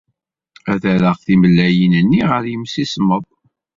Ad 0.73 0.83
rreɣ 0.95 1.15
timellalin-nni 1.25 2.21
ɣer 2.31 2.43
yimsismeḍ. 2.51 3.23